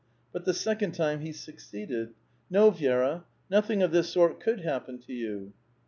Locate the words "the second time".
0.45-1.19